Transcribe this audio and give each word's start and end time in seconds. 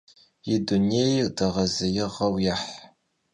Yi 0.47 0.57
dunêyr 0.67 1.23
değezêiğueu 1.37 2.35
yêh. 2.45 2.63